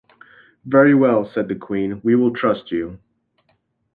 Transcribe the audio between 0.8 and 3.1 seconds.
well," said the Queen, "we will trust you".